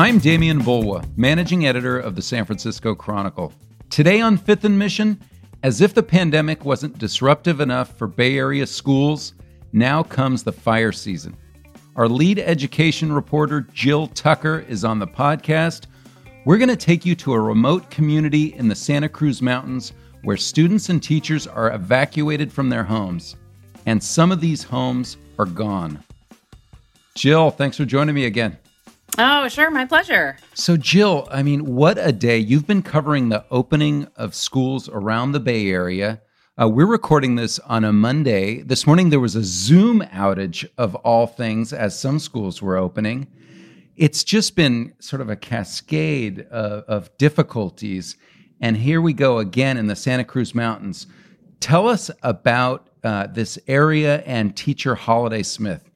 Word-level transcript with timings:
I'm 0.00 0.20
Demian 0.20 0.60
Bulwa, 0.60 1.04
managing 1.16 1.66
editor 1.66 1.98
of 1.98 2.14
the 2.14 2.22
San 2.22 2.44
Francisco 2.44 2.94
Chronicle. 2.94 3.52
Today 3.90 4.20
on 4.20 4.36
Fifth 4.36 4.62
and 4.64 4.78
Mission, 4.78 5.20
as 5.64 5.80
if 5.80 5.92
the 5.92 6.04
pandemic 6.04 6.64
wasn't 6.64 7.00
disruptive 7.00 7.60
enough 7.60 7.98
for 7.98 8.06
Bay 8.06 8.38
Area 8.38 8.64
schools, 8.64 9.34
now 9.72 10.04
comes 10.04 10.44
the 10.44 10.52
fire 10.52 10.92
season. 10.92 11.36
Our 11.96 12.08
lead 12.08 12.38
education 12.38 13.12
reporter, 13.12 13.62
Jill 13.74 14.06
Tucker, 14.06 14.64
is 14.68 14.84
on 14.84 15.00
the 15.00 15.06
podcast. 15.08 15.86
We're 16.44 16.58
going 16.58 16.68
to 16.68 16.76
take 16.76 17.04
you 17.04 17.16
to 17.16 17.32
a 17.32 17.40
remote 17.40 17.90
community 17.90 18.54
in 18.54 18.68
the 18.68 18.76
Santa 18.76 19.08
Cruz 19.08 19.42
Mountains 19.42 19.94
where 20.22 20.36
students 20.36 20.90
and 20.90 21.02
teachers 21.02 21.48
are 21.48 21.74
evacuated 21.74 22.52
from 22.52 22.68
their 22.68 22.84
homes, 22.84 23.34
and 23.86 24.00
some 24.00 24.30
of 24.30 24.40
these 24.40 24.62
homes 24.62 25.16
are 25.40 25.44
gone. 25.44 26.04
Jill, 27.16 27.50
thanks 27.50 27.76
for 27.76 27.84
joining 27.84 28.14
me 28.14 28.26
again. 28.26 28.56
Oh, 29.16 29.48
sure. 29.48 29.70
My 29.70 29.84
pleasure. 29.84 30.36
So, 30.54 30.76
Jill, 30.76 31.26
I 31.30 31.42
mean, 31.42 31.74
what 31.74 31.98
a 31.98 32.12
day. 32.12 32.38
You've 32.38 32.66
been 32.66 32.82
covering 32.82 33.28
the 33.28 33.44
opening 33.50 34.06
of 34.16 34.34
schools 34.34 34.88
around 34.88 35.32
the 35.32 35.40
Bay 35.40 35.68
Area. 35.70 36.20
Uh, 36.60 36.68
we're 36.68 36.86
recording 36.86 37.36
this 37.36 37.58
on 37.60 37.84
a 37.84 37.92
Monday. 37.92 38.62
This 38.62 38.86
morning, 38.86 39.10
there 39.10 39.20
was 39.20 39.36
a 39.36 39.44
Zoom 39.44 40.00
outage 40.12 40.68
of 40.76 40.94
all 40.96 41.26
things 41.26 41.72
as 41.72 41.98
some 41.98 42.18
schools 42.18 42.60
were 42.60 42.76
opening. 42.76 43.28
It's 43.96 44.22
just 44.22 44.54
been 44.54 44.92
sort 45.00 45.22
of 45.22 45.30
a 45.30 45.36
cascade 45.36 46.40
of, 46.50 46.84
of 46.84 47.16
difficulties. 47.18 48.16
And 48.60 48.76
here 48.76 49.00
we 49.00 49.12
go 49.12 49.38
again 49.38 49.76
in 49.76 49.86
the 49.86 49.96
Santa 49.96 50.24
Cruz 50.24 50.54
Mountains. 50.54 51.06
Tell 51.60 51.88
us 51.88 52.10
about 52.22 52.90
uh, 53.02 53.28
this 53.28 53.58
area 53.66 54.22
and 54.26 54.56
teacher 54.56 54.94
Holiday 54.94 55.42
Smith. 55.42 55.88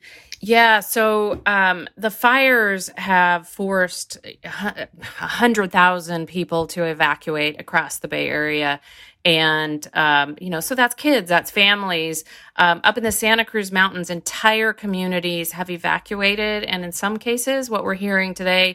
Yeah, 0.44 0.80
so 0.80 1.40
um, 1.46 1.86
the 1.96 2.10
fires 2.10 2.90
have 2.96 3.46
forced 3.46 4.18
100,000 4.42 6.26
people 6.26 6.66
to 6.66 6.82
evacuate 6.82 7.60
across 7.60 8.00
the 8.00 8.08
Bay 8.08 8.28
Area. 8.28 8.80
And, 9.24 9.86
um, 9.94 10.36
you 10.40 10.50
know, 10.50 10.58
so 10.58 10.74
that's 10.74 10.96
kids, 10.96 11.28
that's 11.28 11.52
families. 11.52 12.24
Um, 12.56 12.80
up 12.82 12.98
in 12.98 13.04
the 13.04 13.12
Santa 13.12 13.44
Cruz 13.44 13.70
Mountains, 13.70 14.10
entire 14.10 14.72
communities 14.72 15.52
have 15.52 15.70
evacuated. 15.70 16.64
And 16.64 16.84
in 16.84 16.90
some 16.90 17.18
cases, 17.18 17.70
what 17.70 17.84
we're 17.84 17.94
hearing 17.94 18.34
today, 18.34 18.74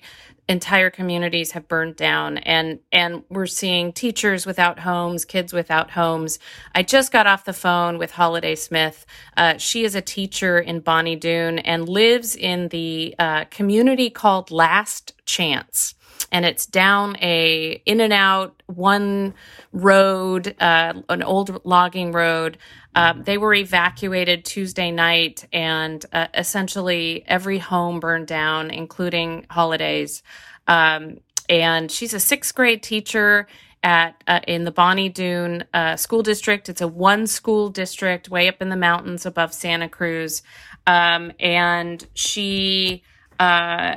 entire 0.49 0.89
communities 0.89 1.51
have 1.51 1.67
burned 1.67 1.95
down 1.95 2.37
and 2.39 2.79
and 2.91 3.23
we're 3.29 3.45
seeing 3.45 3.91
teachers 3.91 4.45
without 4.45 4.79
homes 4.79 5.25
kids 5.25 5.51
without 5.51 5.91
homes. 5.91 6.39
I 6.73 6.83
just 6.83 7.11
got 7.11 7.27
off 7.27 7.45
the 7.45 7.53
phone 7.53 7.97
with 7.97 8.11
holiday 8.11 8.55
smith. 8.55 9.05
Uh, 9.35 9.57
she 9.57 9.83
is 9.83 9.95
a 9.95 10.01
teacher 10.01 10.57
in 10.57 10.79
bonny 10.79 11.15
doon 11.15 11.59
and 11.59 11.89
lives 11.89 12.35
in 12.35 12.69
the 12.69 13.13
uh, 13.19 13.45
community 13.45 14.09
called 14.09 14.49
last 14.51 15.13
chance 15.25 15.95
and 16.31 16.45
it's 16.45 16.65
down 16.65 17.15
a 17.21 17.81
in 17.85 18.01
and 18.01 18.13
out 18.13 18.61
one 18.67 19.33
road 19.71 20.55
uh, 20.59 20.93
an 21.09 21.23
old 21.23 21.61
logging 21.65 22.11
road 22.11 22.57
um, 22.97 23.21
they 23.21 23.37
were 23.37 23.53
evacuated 23.53 24.43
Tuesday 24.43 24.89
night, 24.89 25.47
and 25.53 26.03
uh, 26.11 26.29
essentially 26.33 27.23
every 27.27 27.59
home 27.59 27.99
burned 27.99 28.25
down, 28.25 28.71
including 28.71 29.45
holidays. 29.51 30.23
Um, 30.67 31.19
and 31.47 31.91
she's 31.91 32.15
a 32.15 32.19
sixth 32.19 32.55
grade 32.55 32.81
teacher 32.81 33.47
at 33.83 34.23
uh, 34.27 34.39
in 34.47 34.63
the 34.63 34.71
Bonny 34.71 35.09
Doon 35.09 35.63
uh, 35.75 35.95
school 35.95 36.23
district. 36.23 36.69
It's 36.69 36.81
a 36.81 36.87
one 36.87 37.27
school 37.27 37.69
district 37.69 38.29
way 38.29 38.47
up 38.47 38.63
in 38.63 38.69
the 38.69 38.75
mountains 38.75 39.27
above 39.27 39.53
Santa 39.53 39.89
Cruz, 39.89 40.41
um, 40.87 41.31
and 41.39 42.03
she 42.15 43.03
uh, 43.39 43.95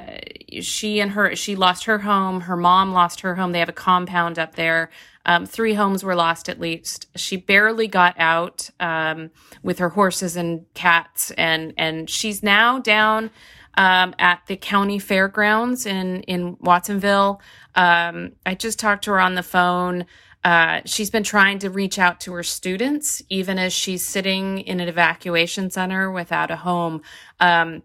she 0.60 1.00
and 1.00 1.12
her 1.12 1.34
she 1.34 1.56
lost 1.56 1.84
her 1.84 1.98
home. 1.98 2.42
Her 2.42 2.56
mom 2.56 2.92
lost 2.92 3.20
her 3.20 3.34
home. 3.34 3.52
They 3.52 3.58
have 3.60 3.68
a 3.68 3.72
compound 3.72 4.38
up 4.38 4.54
there. 4.54 4.90
Um, 5.26 5.46
three 5.46 5.74
homes 5.74 6.02
were 6.02 6.14
lost 6.14 6.48
at 6.48 6.60
least. 6.60 7.06
She 7.16 7.36
barely 7.36 7.88
got 7.88 8.18
out 8.18 8.70
um, 8.80 9.30
with 9.62 9.78
her 9.78 9.90
horses 9.90 10.36
and 10.36 10.66
cats, 10.74 11.30
and 11.32 11.72
and 11.76 12.08
she's 12.08 12.42
now 12.42 12.78
down 12.78 13.30
um, 13.76 14.14
at 14.18 14.40
the 14.46 14.56
county 14.56 14.98
fairgrounds 14.98 15.86
in 15.86 16.22
in 16.22 16.56
Watsonville. 16.60 17.40
Um, 17.74 18.32
I 18.44 18.54
just 18.54 18.78
talked 18.78 19.04
to 19.04 19.12
her 19.12 19.20
on 19.20 19.34
the 19.34 19.42
phone. 19.42 20.06
Uh, 20.42 20.80
she's 20.86 21.10
been 21.10 21.22
trying 21.22 21.58
to 21.58 21.68
reach 21.68 21.98
out 21.98 22.18
to 22.20 22.32
her 22.32 22.42
students, 22.42 23.22
even 23.28 23.58
as 23.58 23.74
she's 23.74 24.06
sitting 24.06 24.60
in 24.60 24.80
an 24.80 24.88
evacuation 24.88 25.70
center 25.70 26.10
without 26.10 26.50
a 26.50 26.56
home. 26.56 27.02
Um, 27.40 27.82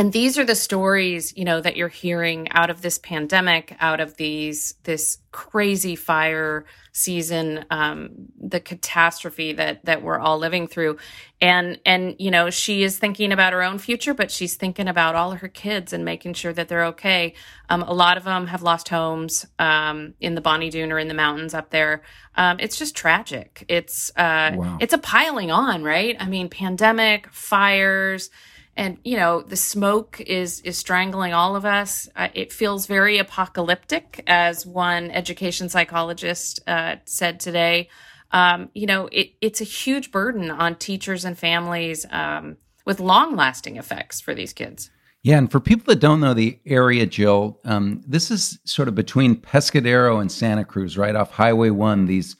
and 0.00 0.14
these 0.14 0.38
are 0.38 0.44
the 0.44 0.54
stories 0.54 1.36
you 1.36 1.44
know 1.44 1.60
that 1.60 1.76
you're 1.76 1.88
hearing 1.88 2.48
out 2.52 2.70
of 2.70 2.80
this 2.80 2.98
pandemic 2.98 3.76
out 3.80 4.00
of 4.00 4.16
these 4.16 4.74
this 4.84 5.18
crazy 5.30 5.94
fire 5.94 6.64
season 6.92 7.64
um, 7.70 8.10
the 8.40 8.60
catastrophe 8.60 9.52
that 9.52 9.84
that 9.84 10.02
we're 10.02 10.18
all 10.18 10.38
living 10.38 10.66
through. 10.66 10.96
And 11.40 11.78
and 11.86 12.16
you 12.18 12.30
know 12.30 12.50
she 12.50 12.82
is 12.82 12.98
thinking 12.98 13.32
about 13.32 13.52
her 13.52 13.62
own 13.62 13.78
future 13.78 14.12
but 14.12 14.30
she's 14.30 14.56
thinking 14.56 14.88
about 14.88 15.14
all 15.14 15.32
her 15.32 15.48
kids 15.48 15.92
and 15.92 16.04
making 16.04 16.34
sure 16.34 16.52
that 16.52 16.68
they're 16.68 16.86
okay. 16.86 17.34
Um, 17.68 17.82
a 17.82 17.92
lot 17.92 18.16
of 18.16 18.24
them 18.24 18.48
have 18.48 18.62
lost 18.62 18.88
homes 18.88 19.46
um, 19.58 20.14
in 20.20 20.34
the 20.34 20.40
bonny 20.40 20.70
doon 20.70 20.90
or 20.90 20.98
in 20.98 21.08
the 21.08 21.14
mountains 21.14 21.54
up 21.54 21.70
there. 21.70 22.02
Um, 22.36 22.58
it's 22.58 22.76
just 22.76 22.96
tragic. 22.96 23.64
It's 23.68 24.10
uh, 24.16 24.52
wow. 24.54 24.78
it's 24.80 24.92
a 24.92 24.98
piling 24.98 25.50
on 25.50 25.82
right? 25.84 26.16
I 26.18 26.26
mean 26.26 26.48
pandemic 26.48 27.28
fires 27.32 28.30
and 28.76 28.98
you 29.04 29.16
know 29.16 29.42
the 29.42 29.56
smoke 29.56 30.20
is 30.20 30.60
is 30.60 30.78
strangling 30.78 31.32
all 31.32 31.56
of 31.56 31.64
us. 31.64 32.08
Uh, 32.16 32.28
it 32.34 32.52
feels 32.52 32.86
very 32.86 33.18
apocalyptic 33.18 34.22
as 34.26 34.66
one 34.66 35.10
education 35.10 35.68
psychologist 35.68 36.60
uh, 36.66 36.96
said 37.04 37.40
today. 37.40 37.88
Um, 38.30 38.70
you 38.74 38.86
know 38.86 39.08
it, 39.12 39.32
it's 39.40 39.60
a 39.60 39.64
huge 39.64 40.10
burden 40.10 40.50
on 40.50 40.76
teachers 40.76 41.24
and 41.24 41.36
families 41.38 42.06
um, 42.10 42.56
with 42.86 43.00
long 43.00 43.36
lasting 43.36 43.76
effects 43.76 44.20
for 44.20 44.34
these 44.34 44.52
kids. 44.52 44.90
Yeah 45.22 45.36
and 45.36 45.50
for 45.50 45.60
people 45.60 45.84
that 45.92 46.00
don't 46.00 46.20
know 46.20 46.32
the 46.32 46.58
area 46.64 47.04
jill 47.06 47.60
um, 47.64 48.02
this 48.06 48.30
is 48.30 48.58
sort 48.64 48.88
of 48.88 48.94
between 48.94 49.36
pescadero 49.36 50.18
and 50.18 50.32
santa 50.32 50.64
cruz 50.64 50.96
right 50.96 51.14
off 51.14 51.30
highway 51.30 51.68
one 51.68 52.06
these 52.06 52.36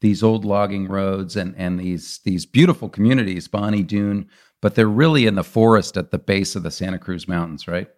these 0.00 0.22
old 0.22 0.44
logging 0.44 0.88
roads 0.88 1.36
and 1.36 1.54
and 1.56 1.78
these 1.78 2.18
these 2.24 2.44
beautiful 2.44 2.88
communities 2.88 3.48
bonny 3.48 3.82
doon 3.82 4.28
but 4.60 4.74
they're 4.74 4.88
really 4.88 5.26
in 5.26 5.34
the 5.34 5.44
forest 5.44 5.96
at 5.96 6.10
the 6.10 6.18
base 6.18 6.56
of 6.56 6.62
the 6.62 6.70
Santa 6.70 6.98
Cruz 6.98 7.28
Mountains, 7.28 7.68
right? 7.68 7.88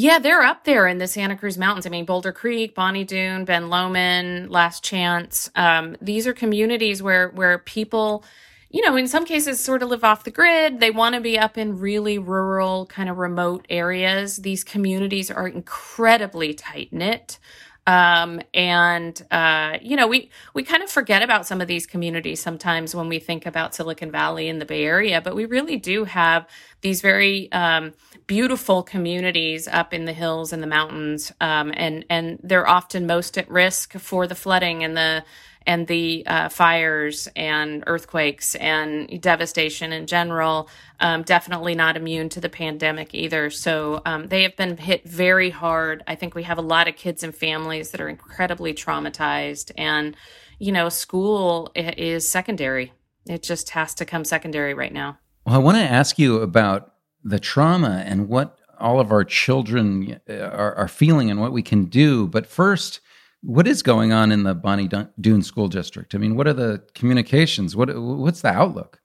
Yeah, 0.00 0.20
they're 0.20 0.42
up 0.42 0.62
there 0.62 0.86
in 0.86 0.98
the 0.98 1.08
Santa 1.08 1.36
Cruz 1.36 1.58
Mountains. 1.58 1.84
I 1.84 1.90
mean, 1.90 2.04
Boulder 2.04 2.30
Creek, 2.30 2.72
Bonny 2.72 3.02
Doon, 3.02 3.44
Ben 3.44 3.68
Lomond, 3.68 4.48
Last 4.48 4.84
Chance. 4.84 5.50
Um, 5.56 5.96
these 6.00 6.24
are 6.24 6.32
communities 6.32 7.02
where 7.02 7.30
where 7.30 7.58
people, 7.58 8.24
you 8.70 8.80
know, 8.86 8.94
in 8.96 9.08
some 9.08 9.24
cases, 9.24 9.58
sort 9.58 9.82
of 9.82 9.88
live 9.88 10.04
off 10.04 10.22
the 10.22 10.30
grid. 10.30 10.78
They 10.78 10.92
want 10.92 11.16
to 11.16 11.20
be 11.20 11.36
up 11.36 11.58
in 11.58 11.80
really 11.80 12.16
rural, 12.16 12.86
kind 12.86 13.08
of 13.08 13.18
remote 13.18 13.66
areas. 13.68 14.36
These 14.36 14.62
communities 14.62 15.32
are 15.32 15.48
incredibly 15.48 16.54
tight 16.54 16.92
knit. 16.92 17.40
Um, 17.88 18.42
and 18.52 19.18
uh, 19.30 19.78
you 19.80 19.96
know, 19.96 20.06
we 20.06 20.30
we 20.52 20.62
kind 20.62 20.82
of 20.82 20.90
forget 20.90 21.22
about 21.22 21.46
some 21.46 21.62
of 21.62 21.68
these 21.68 21.86
communities 21.86 22.38
sometimes 22.38 22.94
when 22.94 23.08
we 23.08 23.18
think 23.18 23.46
about 23.46 23.74
Silicon 23.74 24.10
Valley 24.10 24.50
and 24.50 24.60
the 24.60 24.66
Bay 24.66 24.84
Area, 24.84 25.22
but 25.22 25.34
we 25.34 25.46
really 25.46 25.78
do 25.78 26.04
have 26.04 26.46
these 26.82 27.00
very 27.00 27.50
um, 27.50 27.94
beautiful 28.26 28.82
communities 28.82 29.66
up 29.66 29.94
in 29.94 30.04
the 30.04 30.12
hills 30.12 30.52
and 30.52 30.62
the 30.62 30.66
mountains, 30.66 31.32
um, 31.40 31.72
and 31.74 32.04
and 32.10 32.38
they're 32.42 32.68
often 32.68 33.06
most 33.06 33.38
at 33.38 33.50
risk 33.50 33.94
for 33.94 34.26
the 34.26 34.34
flooding 34.34 34.84
and 34.84 34.94
the 34.94 35.24
and 35.68 35.86
the 35.86 36.26
uh, 36.26 36.48
fires 36.48 37.28
and 37.36 37.84
earthquakes 37.86 38.54
and 38.54 39.20
devastation 39.20 39.92
in 39.92 40.06
general. 40.06 40.70
Um, 40.98 41.22
definitely 41.22 41.74
not 41.74 41.94
immune 41.94 42.30
to 42.30 42.40
the 42.40 42.48
pandemic 42.48 43.14
either. 43.14 43.50
So 43.50 44.00
um, 44.06 44.28
they 44.28 44.42
have 44.44 44.56
been 44.56 44.78
hit 44.78 45.04
very 45.04 45.50
hard. 45.50 46.02
I 46.08 46.14
think 46.14 46.34
we 46.34 46.42
have 46.44 46.56
a 46.56 46.62
lot 46.62 46.88
of 46.88 46.96
kids 46.96 47.22
and 47.22 47.34
families 47.34 47.90
that 47.90 48.00
are 48.00 48.08
incredibly 48.08 48.72
traumatized, 48.72 49.70
and 49.76 50.16
you 50.58 50.72
know, 50.72 50.88
school 50.88 51.70
is 51.76 52.28
secondary. 52.28 52.92
It 53.26 53.42
just 53.42 53.70
has 53.70 53.94
to 53.96 54.04
come 54.04 54.24
secondary 54.24 54.74
right 54.74 54.92
now. 54.92 55.18
Well, 55.46 55.54
I 55.54 55.58
want 55.58 55.76
to 55.76 55.84
ask 55.84 56.18
you 56.18 56.40
about 56.40 56.94
the 57.22 57.38
trauma 57.38 58.02
and 58.06 58.28
what 58.28 58.58
all 58.80 59.00
of 59.00 59.12
our 59.12 59.22
children 59.22 60.18
uh, 60.28 60.32
are, 60.32 60.74
are 60.74 60.88
feeling 60.88 61.30
and 61.30 61.40
what 61.40 61.52
we 61.52 61.62
can 61.62 61.84
do. 61.84 62.26
But 62.26 62.46
first, 62.46 63.00
what 63.42 63.66
is 63.66 63.82
going 63.82 64.12
on 64.12 64.32
in 64.32 64.42
the 64.42 64.54
Bonny 64.54 64.88
Doon 65.20 65.42
School 65.42 65.68
District? 65.68 66.14
I 66.14 66.18
mean, 66.18 66.36
what 66.36 66.46
are 66.46 66.52
the 66.52 66.82
communications? 66.94 67.76
What 67.76 67.96
what's 67.96 68.42
the 68.42 68.48
outlook? 68.48 69.00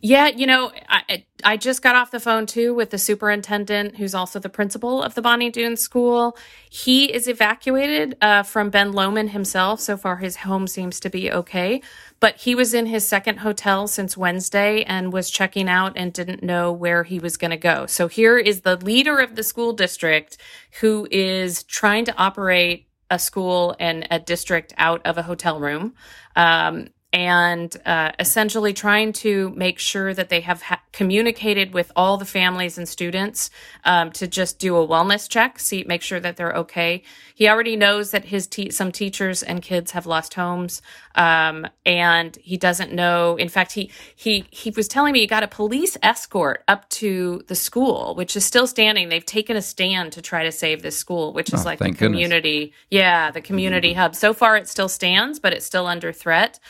Yeah, 0.00 0.28
you 0.28 0.46
know, 0.46 0.72
I, 0.88 1.26
I 1.44 1.56
just 1.58 1.82
got 1.82 1.94
off 1.94 2.10
the 2.10 2.18
phone 2.18 2.46
too 2.46 2.74
with 2.74 2.90
the 2.90 2.98
superintendent, 2.98 3.96
who's 3.96 4.14
also 4.14 4.38
the 4.38 4.48
principal 4.48 5.02
of 5.02 5.14
the 5.14 5.22
Bonny 5.22 5.50
Doon 5.50 5.76
School. 5.76 6.36
He 6.70 7.12
is 7.12 7.28
evacuated 7.28 8.16
uh, 8.22 8.42
from 8.42 8.70
Ben 8.70 8.92
Lomond 8.92 9.30
himself. 9.30 9.80
So 9.80 9.96
far, 9.96 10.16
his 10.16 10.36
home 10.36 10.66
seems 10.66 10.98
to 11.00 11.10
be 11.10 11.30
okay. 11.30 11.82
But 12.20 12.36
he 12.36 12.54
was 12.54 12.74
in 12.74 12.86
his 12.86 13.06
second 13.06 13.38
hotel 13.38 13.86
since 13.86 14.16
Wednesday 14.16 14.82
and 14.84 15.12
was 15.12 15.30
checking 15.30 15.68
out 15.68 15.92
and 15.94 16.12
didn't 16.12 16.42
know 16.42 16.72
where 16.72 17.04
he 17.04 17.18
was 17.18 17.36
going 17.36 17.50
to 17.50 17.56
go. 17.56 17.86
So 17.86 18.08
here 18.08 18.38
is 18.38 18.62
the 18.62 18.76
leader 18.76 19.18
of 19.18 19.36
the 19.36 19.42
school 19.42 19.72
district 19.74 20.38
who 20.80 21.06
is 21.10 21.62
trying 21.64 22.06
to 22.06 22.16
operate 22.16 22.89
a 23.10 23.18
school 23.18 23.74
and 23.78 24.06
a 24.10 24.18
district 24.18 24.72
out 24.78 25.04
of 25.04 25.18
a 25.18 25.22
hotel 25.22 25.58
room. 25.58 25.94
Um, 26.36 26.88
and 27.12 27.76
uh, 27.86 28.12
essentially 28.20 28.72
trying 28.72 29.12
to 29.12 29.50
make 29.56 29.80
sure 29.80 30.14
that 30.14 30.28
they 30.28 30.40
have 30.42 30.62
ha- 30.62 30.80
communicated 30.92 31.74
with 31.74 31.90
all 31.96 32.16
the 32.16 32.24
families 32.24 32.78
and 32.78 32.88
students 32.88 33.50
um, 33.84 34.12
to 34.12 34.28
just 34.28 34.60
do 34.60 34.76
a 34.76 34.86
wellness 34.86 35.28
check, 35.28 35.58
see, 35.58 35.82
make 35.88 36.02
sure 36.02 36.20
that 36.20 36.36
they're 36.36 36.52
okay. 36.52 37.02
He 37.34 37.48
already 37.48 37.74
knows 37.74 38.12
that 38.12 38.26
his 38.26 38.46
te- 38.46 38.70
some 38.70 38.92
teachers 38.92 39.42
and 39.42 39.60
kids 39.60 39.90
have 39.90 40.06
lost 40.06 40.34
homes, 40.34 40.82
um, 41.16 41.66
and 41.84 42.36
he 42.36 42.56
doesn't 42.56 42.92
know. 42.92 43.34
In 43.36 43.48
fact, 43.48 43.72
he 43.72 43.90
he 44.14 44.44
he 44.50 44.70
was 44.70 44.86
telling 44.86 45.12
me 45.12 45.20
he 45.20 45.26
got 45.26 45.42
a 45.42 45.48
police 45.48 45.96
escort 46.04 46.62
up 46.68 46.88
to 46.90 47.42
the 47.48 47.56
school, 47.56 48.14
which 48.14 48.36
is 48.36 48.44
still 48.44 48.68
standing. 48.68 49.08
They've 49.08 49.24
taken 49.24 49.56
a 49.56 49.62
stand 49.62 50.12
to 50.12 50.22
try 50.22 50.44
to 50.44 50.52
save 50.52 50.82
this 50.82 50.96
school, 50.96 51.32
which 51.32 51.52
is 51.52 51.62
oh, 51.62 51.64
like 51.64 51.80
the 51.80 51.92
community, 51.92 52.66
goodness. 52.66 52.76
yeah, 52.90 53.30
the 53.32 53.40
community 53.40 53.90
mm-hmm. 53.90 54.00
hub. 54.00 54.14
So 54.14 54.32
far, 54.32 54.56
it 54.56 54.68
still 54.68 54.88
stands, 54.88 55.40
but 55.40 55.52
it's 55.52 55.66
still 55.66 55.88
under 55.88 56.12
threat 56.12 56.60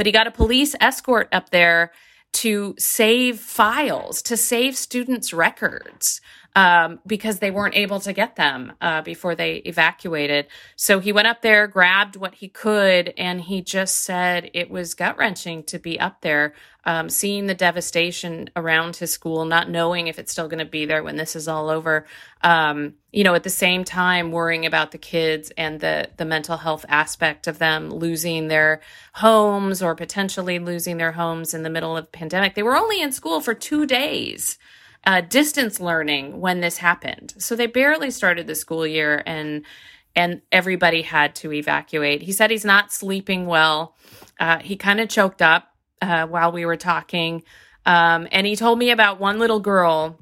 but 0.00 0.06
he 0.06 0.12
got 0.12 0.26
a 0.26 0.30
police 0.30 0.74
escort 0.80 1.28
up 1.30 1.50
there 1.50 1.92
to 2.32 2.74
save 2.78 3.38
files, 3.38 4.22
to 4.22 4.34
save 4.34 4.74
students' 4.74 5.34
records 5.34 6.22
um, 6.56 6.98
because 7.06 7.38
they 7.38 7.50
weren't 7.50 7.76
able 7.76 8.00
to 8.00 8.12
get 8.12 8.36
them 8.36 8.72
uh, 8.80 9.02
before 9.02 9.34
they 9.34 9.56
evacuated. 9.56 10.46
So 10.74 10.98
he 10.98 11.12
went 11.12 11.28
up 11.28 11.42
there, 11.42 11.66
grabbed 11.66 12.16
what 12.16 12.34
he 12.34 12.48
could, 12.48 13.14
and 13.16 13.40
he 13.40 13.62
just 13.62 13.98
said 13.98 14.50
it 14.52 14.70
was 14.70 14.94
gut 14.94 15.16
wrenching 15.16 15.62
to 15.64 15.78
be 15.78 16.00
up 16.00 16.22
there, 16.22 16.54
um, 16.84 17.08
seeing 17.08 17.46
the 17.46 17.54
devastation 17.54 18.50
around 18.56 18.96
his 18.96 19.12
school, 19.12 19.44
not 19.44 19.70
knowing 19.70 20.08
if 20.08 20.18
it's 20.18 20.32
still 20.32 20.48
going 20.48 20.58
to 20.58 20.64
be 20.64 20.86
there 20.86 21.04
when 21.04 21.16
this 21.16 21.36
is 21.36 21.46
all 21.46 21.68
over. 21.68 22.06
Um, 22.42 22.94
you 23.12 23.22
know, 23.22 23.34
at 23.34 23.44
the 23.44 23.50
same 23.50 23.84
time, 23.84 24.32
worrying 24.32 24.66
about 24.66 24.90
the 24.90 24.98
kids 24.98 25.52
and 25.56 25.78
the 25.78 26.08
the 26.16 26.24
mental 26.24 26.56
health 26.56 26.84
aspect 26.88 27.46
of 27.46 27.58
them 27.58 27.90
losing 27.90 28.48
their 28.48 28.80
homes 29.14 29.82
or 29.82 29.94
potentially 29.94 30.58
losing 30.58 30.96
their 30.96 31.12
homes 31.12 31.54
in 31.54 31.62
the 31.62 31.70
middle 31.70 31.96
of 31.96 32.06
the 32.06 32.10
pandemic. 32.10 32.54
They 32.54 32.62
were 32.62 32.76
only 32.76 33.00
in 33.00 33.12
school 33.12 33.40
for 33.40 33.54
two 33.54 33.86
days 33.86 34.58
uh, 35.04 35.20
distance 35.22 35.80
learning 35.80 36.40
when 36.40 36.60
this 36.60 36.78
happened. 36.78 37.34
So 37.38 37.56
they 37.56 37.66
barely 37.66 38.10
started 38.10 38.46
the 38.46 38.54
school 38.54 38.86
year 38.86 39.22
and 39.26 39.64
and 40.16 40.42
everybody 40.50 41.02
had 41.02 41.36
to 41.36 41.52
evacuate. 41.52 42.22
He 42.22 42.32
said 42.32 42.50
he's 42.50 42.64
not 42.64 42.92
sleeping 42.92 43.46
well. 43.46 43.94
Uh, 44.40 44.58
he 44.58 44.76
kind 44.76 44.98
of 44.98 45.08
choked 45.08 45.40
up 45.40 45.68
uh, 46.02 46.26
while 46.26 46.50
we 46.50 46.66
were 46.66 46.76
talking. 46.76 47.44
Um, 47.86 48.26
and 48.32 48.44
he 48.44 48.56
told 48.56 48.78
me 48.78 48.90
about 48.90 49.20
one 49.20 49.38
little 49.38 49.60
girl 49.60 50.18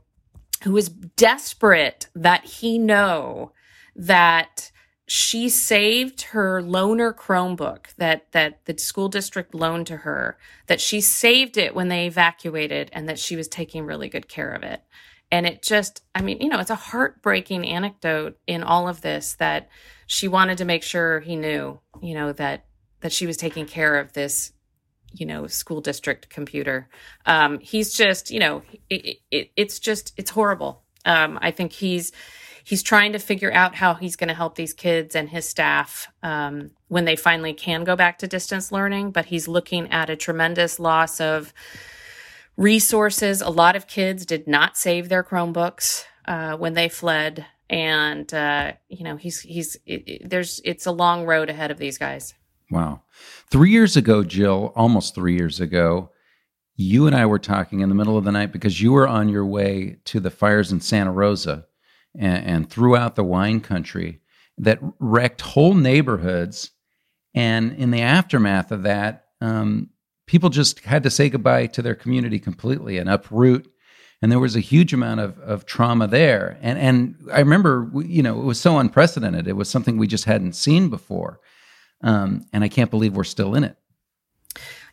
who 0.65 0.73
was 0.73 0.89
desperate 0.89 2.09
that 2.15 2.45
he 2.45 2.79
know 2.79 3.53
that 3.97 4.71
she 5.09 5.49
saved 5.49 6.21
her 6.21 6.61
loaner 6.61 7.15
Chromebook 7.15 7.95
that 7.97 8.31
that 8.33 8.65
the 8.67 8.77
school 8.77 9.09
district 9.09 9.55
loaned 9.55 9.87
to 9.87 9.97
her 9.97 10.37
that 10.67 10.83
she 10.83 11.01
saved 11.01 11.57
it 11.57 11.75
when 11.75 11.89
they 11.89 12.07
evacuated 12.07 12.91
and 12.93 13.09
that 13.09 13.19
she 13.19 13.35
was 13.35 13.49
taking 13.49 13.87
really 13.87 14.11
good 14.11 14.29
care 14.29 14.53
of 14.53 14.63
it. 14.63 14.83
And 15.33 15.47
it 15.47 15.63
just 15.63 16.03
I 16.15 16.21
mean, 16.21 16.43
you 16.43 16.51
know, 16.51 16.61
it's 16.61 16.71
a 16.71 16.75
heartbreaking 16.75 17.67
anecdote 17.67 18.39
in 18.47 18.63
all 18.63 18.87
of 18.87 19.01
this 19.01 19.35
that 19.37 19.71
she 20.07 20.29
wanted 20.29 20.59
to 20.59 20.67
make 20.67 20.83
sure 20.83 21.21
he 21.21 21.37
knew, 21.37 21.81
you 22.03 22.15
know, 22.15 22.33
that 22.33 22.67
that 23.01 23.13
she 23.13 23.27
was 23.27 23.39
taking 23.39 23.65
care 23.65 23.99
of 23.99 24.13
this 24.13 24.53
you 25.15 25.25
know 25.25 25.47
school 25.47 25.81
district 25.81 26.29
computer 26.29 26.87
um 27.25 27.59
he's 27.61 27.95
just 27.95 28.31
you 28.31 28.39
know 28.39 28.61
it, 28.91 29.17
it, 29.31 29.51
it's 29.57 29.79
just 29.79 30.13
it's 30.19 30.31
horrible 30.31 30.83
um 31.07 31.39
i 31.41 31.51
think 31.51 31.73
he's 31.73 32.13
he's 32.69 32.83
trying 32.83 33.13
to 33.13 33.19
figure 33.19 33.51
out 33.51 33.75
how 33.75 33.95
he's 33.95 34.15
going 34.15 34.29
to 34.29 34.35
help 34.35 34.55
these 34.55 34.75
kids 34.75 35.17
and 35.17 35.31
his 35.31 35.49
staff 35.49 36.13
um, 36.23 36.71
when 36.89 37.07
they 37.07 37.17
finally 37.17 37.55
can 37.55 37.83
go 37.83 37.97
back 37.97 38.19
to 38.19 38.27
distance 38.27 38.71
learning. 38.71 39.11
But 39.11 39.25
he's 39.25 39.49
looking 39.49 39.91
at 39.91 40.11
a 40.11 40.17
tremendous 40.17 40.79
loss 40.79 41.19
of 41.19 41.55
resources. 42.59 43.41
A 43.41 43.49
lot 43.49 43.75
of 43.75 43.87
kids 43.87 44.27
did 44.27 44.47
not 44.47 44.77
save 44.77 45.09
their 45.09 45.25
Chromebooks 45.25 46.05
uh, 46.27 46.59
when 46.59 46.75
they 46.75 46.91
fled, 46.91 47.47
and 47.71 48.33
uh, 48.35 48.73
you 48.91 49.03
know 49.03 49.17
he's 49.17 49.41
he's 49.41 49.77
it, 49.87 50.07
it, 50.07 50.29
there's 50.29 50.61
it's 50.63 50.85
a 50.85 50.93
long 50.93 51.25
road 51.25 51.49
ahead 51.49 51.71
of 51.71 51.79
these 51.79 51.97
guys. 51.97 52.35
Wow, 52.71 53.01
three 53.51 53.71
years 53.71 53.97
ago, 53.97 54.23
Jill, 54.23 54.75
almost 54.77 55.15
three 55.15 55.35
years 55.35 55.59
ago. 55.59 56.11
You 56.81 57.09
and 57.09 57.17
I 57.17 57.27
were 57.27 57.41
talking 57.41 57.81
in 57.81 57.89
the 57.89 57.95
middle 57.95 58.17
of 58.17 58.25
the 58.25 58.31
night 58.31 58.53
because 58.53 58.81
you 58.81 58.93
were 58.93 59.09
on 59.09 59.29
your 59.29 59.45
way 59.45 59.97
to 60.05 60.21
the 60.21 60.31
fires 60.31 60.71
in 60.71 60.81
Santa 60.81 61.11
Rosa 61.11 61.65
and, 62.17 62.45
and 62.45 62.71
throughout 62.71 63.17
the 63.17 63.25
wine 63.25 63.61
country 63.61 64.21
that 64.59 64.81
wrecked 64.99 65.41
whole 65.41 65.75
neighborhoods. 65.75 66.71
And 67.35 67.73
in 67.73 67.91
the 67.91 68.03
aftermath 68.03 68.73
of 68.73 68.83
that, 68.83 69.27
um, 69.41 69.91
people 70.27 70.51
just 70.51 70.81
had 70.81 71.03
to 71.05 71.11
say 71.11 71.29
goodbye 71.29 71.67
to 71.67 71.83
their 71.83 71.95
community 71.95 72.39
completely 72.39 72.99
and 72.99 73.09
uproot. 73.09 73.71
And 74.21 74.33
there 74.33 74.41
was 74.41 74.57
a 74.57 74.61
huge 74.61 74.93
amount 74.93 75.21
of, 75.21 75.39
of 75.39 75.65
trauma 75.65 76.09
there. 76.09 76.59
And, 76.61 76.79
and 76.79 77.31
I 77.33 77.39
remember, 77.39 77.89
you 78.05 78.23
know, 78.23 78.41
it 78.41 78.45
was 78.45 78.61
so 78.61 78.79
unprecedented. 78.79 79.47
It 79.47 79.53
was 79.53 79.69
something 79.69 79.97
we 79.97 80.09
just 80.09 80.25
hadn't 80.25 80.55
seen 80.55 80.89
before. 80.89 81.41
Um, 82.03 82.47
and 82.53 82.65
I 82.65 82.69
can't 82.69 82.91
believe 82.91 83.15
we're 83.15 83.25
still 83.25 83.55
in 83.55 83.63
it. 83.65 83.77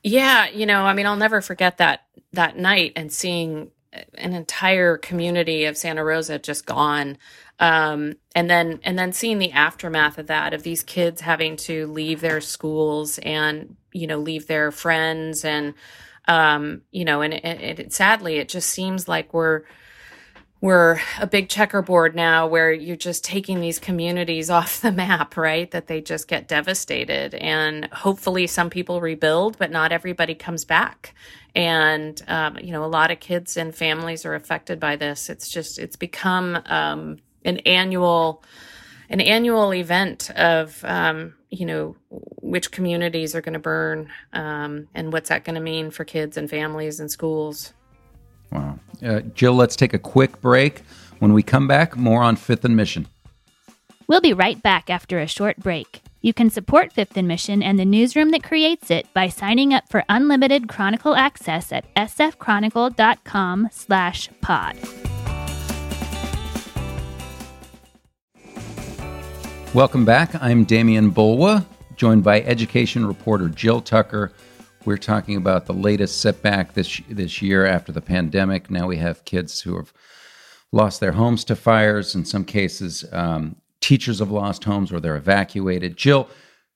Yeah, 0.04 0.48
you 0.50 0.68
know, 0.68 0.84
I 0.84 0.94
mean, 0.94 1.08
I'll 1.08 1.16
never 1.16 1.42
forget 1.42 1.78
that 1.78 2.02
that 2.34 2.58
night 2.58 2.94
and 2.96 3.12
seeing 3.12 3.72
an 4.16 4.34
entire 4.34 4.98
community 4.98 5.66
of 5.66 5.78
Santa 5.78 6.04
Rosa 6.04 6.40
just 6.40 6.66
gone. 6.66 7.18
Um, 7.60 8.16
and 8.36 8.50
then 8.50 8.80
and 8.84 9.00
then 9.00 9.14
seeing 9.14 9.40
the 9.40 9.52
aftermath 9.52 10.18
of 10.18 10.28
that 10.28 10.54
of 10.54 10.64
these 10.64 10.84
kids 10.84 11.22
having 11.22 11.56
to 11.58 11.88
leave 11.88 12.20
their 12.20 12.42
schools 12.42 13.18
and 13.20 13.78
you 13.94 14.08
know 14.08 14.18
leave 14.18 14.48
their 14.48 14.72
friends 14.72 15.46
and 15.46 15.74
um, 16.28 16.82
you 16.92 17.06
know 17.06 17.22
and 17.22 17.34
it, 17.34 17.80
it, 17.80 17.94
sadly 17.94 18.38
it 18.38 18.50
just 18.50 18.70
seems 18.70 19.08
like 19.08 19.34
we're 19.34 19.64
we're 20.66 21.00
a 21.20 21.28
big 21.28 21.48
checkerboard 21.48 22.16
now 22.16 22.48
where 22.48 22.74
you're 22.74 22.96
just 22.96 23.24
taking 23.24 23.62
these 23.62 23.78
communities 23.78 24.50
off 24.60 24.82
the 24.82 24.92
map, 24.92 25.38
right? 25.38 25.70
That 25.70 25.86
they 25.86 26.02
just 26.02 26.28
get 26.28 26.48
devastated. 26.48 27.36
And 27.36 27.86
hopefully 27.94 28.48
some 28.48 28.72
people 28.72 29.00
rebuild, 29.00 29.60
but 29.60 29.70
not 29.70 29.92
everybody 29.92 30.34
comes 30.34 30.66
back. 30.66 31.14
And, 31.54 32.20
um, 32.28 32.58
you 32.58 32.72
know, 32.72 32.84
a 32.84 32.88
lot 32.88 33.12
of 33.12 33.20
kids 33.20 33.58
and 33.58 33.76
families 33.76 34.26
are 34.26 34.34
affected 34.34 34.80
by 34.80 34.96
this. 34.96 35.30
It's 35.30 35.50
just, 35.50 35.78
it's 35.78 35.98
become 35.98 36.60
um, 36.66 37.18
an 37.44 37.60
annual, 37.60 38.44
an 39.08 39.22
annual 39.22 39.72
event 39.72 40.32
of, 40.32 40.84
um, 40.84 41.36
you 41.52 41.68
know, 41.68 41.96
which 42.42 42.72
communities 42.72 43.36
are 43.36 43.42
going 43.42 43.54
to 43.54 43.60
burn 43.60 44.10
um, 44.34 44.88
and 44.96 45.14
what's 45.14 45.30
that 45.30 45.44
going 45.44 45.54
to 45.54 45.62
mean 45.62 45.92
for 45.92 46.06
kids 46.06 46.38
and 46.38 46.50
families 46.50 47.00
and 47.00 47.12
schools. 47.12 47.72
Wow. 48.52 48.80
Uh, 49.04 49.22
Jill, 49.34 49.54
let's 49.54 49.76
take 49.76 49.94
a 49.94 50.00
quick 50.00 50.42
break. 50.42 50.82
When 51.20 51.34
we 51.34 51.44
come 51.44 51.68
back, 51.68 51.96
more 51.96 52.24
on 52.24 52.36
Fifth 52.36 52.66
and 52.66 52.76
Mission. 52.76 53.08
We'll 54.08 54.22
be 54.22 54.34
right 54.34 54.62
back 54.62 54.90
after 54.90 55.20
a 55.20 55.28
short 55.28 55.58
break. 55.58 56.02
You 56.22 56.34
can 56.34 56.50
support 56.50 56.92
Fifth 56.92 57.18
and 57.18 57.28
Mission 57.28 57.62
and 57.62 57.78
the 57.78 57.86
newsroom 57.86 58.32
that 58.32 58.44
creates 58.44 58.90
it 58.90 59.08
by 59.14 59.30
signing 59.30 59.74
up 59.74 59.90
for 59.90 60.04
unlimited 60.10 60.68
Chronicle 60.68 61.16
access 61.16 61.72
at 61.72 61.86
sfchronicle.com 61.96 63.70
slash 63.72 64.30
pod. 64.42 64.76
Welcome 69.74 70.06
back. 70.06 70.42
I'm 70.42 70.66
Demian 70.66 71.12
Bulwa, 71.12 71.66
joined 71.96 72.24
by 72.24 72.42
education 72.42 73.06
reporter 73.06 73.50
Jill 73.50 73.82
Tucker 73.82 74.32
we're 74.86 74.98
talking 74.98 75.36
about 75.36 75.66
the 75.66 75.74
latest 75.74 76.22
setback 76.22 76.74
this 76.74 77.02
this 77.10 77.42
year 77.42 77.66
after 77.66 77.92
the 77.92 78.02
pandemic. 78.02 78.70
Now 78.70 78.88
we 78.88 78.98
have 78.98 79.26
kids 79.26 79.62
who 79.62 79.76
have 79.78 79.94
lost 80.72 81.00
their 81.00 81.14
homes 81.14 81.44
to 81.46 81.56
fires. 81.56 82.16
In 82.16 82.26
some 82.26 82.46
cases, 82.46 83.06
um, 83.12 83.56
teachers 83.82 84.20
have 84.20 84.32
lost 84.32 84.64
homes 84.64 84.92
or 84.92 85.00
they're 85.00 85.16
evacuated. 85.16 85.98
Jill, 85.98 86.30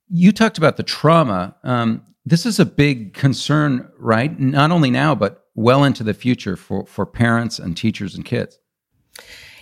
you 0.10 0.32
talked 0.32 0.58
about 0.58 0.78
the 0.78 0.84
trauma. 0.84 1.56
Um, 1.64 2.04
this 2.26 2.46
is 2.46 2.60
a 2.60 2.66
big 2.66 3.14
concern, 3.14 3.90
right? 3.98 4.40
Not 4.40 4.72
only 4.72 4.92
now, 4.92 5.16
but 5.16 5.46
well 5.56 5.84
into 5.84 6.04
the 6.04 6.14
future 6.14 6.56
for 6.56 6.86
for 6.86 7.06
parents 7.06 7.60
and 7.60 7.76
teachers 7.76 8.16
and 8.16 8.26
kids. 8.26 8.60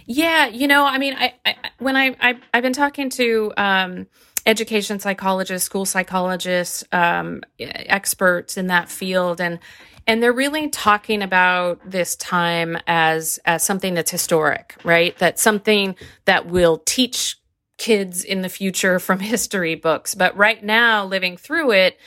Yeah, 0.06 0.48
you 0.48 0.68
know, 0.68 0.86
I 0.86 0.98
mean, 0.98 1.16
I, 1.16 1.34
I 1.46 1.56
when 1.80 1.98
I, 1.98 2.16
I 2.22 2.36
have 2.54 2.64
been 2.64 2.74
talking 2.74 3.10
to 3.12 3.52
um, 3.58 4.08
education 4.48 5.00
psychologists, 5.00 5.66
school 5.66 5.86
psychologists, 5.86 6.84
um, 6.94 7.44
experts 7.60 8.58
in 8.58 8.68
that 8.68 8.90
field, 8.90 9.40
and 9.40 9.60
and 10.08 10.24
they're 10.24 10.34
really 10.34 10.70
talking 10.70 11.22
about 11.22 11.80
this 11.88 12.16
time 12.16 12.78
as 12.88 13.40
as 13.46 13.62
something 13.62 13.94
that's 13.94 14.10
historic, 14.10 14.76
right? 14.84 15.16
That 15.20 15.38
something 15.38 15.96
that 16.26 16.48
will 16.48 16.82
teach 16.86 17.38
kids 17.78 18.24
in 18.24 18.42
the 18.42 18.50
future 18.50 18.98
from 19.08 19.20
history 19.20 19.76
books, 19.76 20.16
but 20.16 20.36
right 20.36 20.64
now, 20.64 21.06
living 21.06 21.38
through 21.38 21.72
it, 21.72 22.00